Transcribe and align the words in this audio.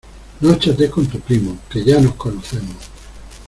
No 0.39 0.55
chatees 0.55 0.89
con 0.89 1.05
tu 1.05 1.19
primo, 1.19 1.59
¡que 1.69 1.83
ya 1.83 2.01
nos 2.01 2.15
conocemos! 2.15 2.89